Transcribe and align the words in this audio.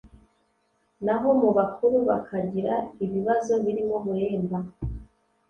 naho 1.05 1.27
mu 1.41 1.49
bakuru 1.57 1.97
bakagira 2.09 2.73
ibibazo 3.05 3.53
birimo 3.63 3.95
uburemba, 3.99 4.57